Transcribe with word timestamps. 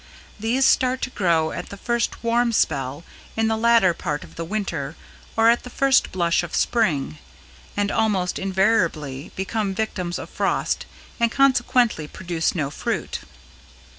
These 0.39 0.65
start 0.65 0.99
to 1.03 1.11
grow 1.11 1.51
at 1.51 1.69
the 1.69 1.77
first 1.77 2.23
warm 2.23 2.53
spell 2.53 3.03
in 3.37 3.47
the 3.49 3.55
latter 3.55 3.93
part 3.93 4.23
of 4.23 4.33
the 4.33 4.43
Winter 4.43 4.95
or 5.37 5.47
at 5.47 5.61
the 5.61 5.69
first 5.69 6.11
blush 6.11 6.41
of 6.41 6.55
Spring, 6.55 7.19
and 7.77 7.91
almost 7.91 8.39
invariably 8.39 9.31
become 9.35 9.75
victims 9.75 10.17
of 10.17 10.31
frost 10.31 10.87
and 11.19 11.31
consequently 11.31 12.07
produce 12.07 12.55
no 12.55 12.71
fruit. 12.71 13.19